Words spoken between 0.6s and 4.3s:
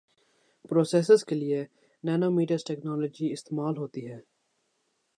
processors کے لئے nanometer technology استعمال ہوتی ہے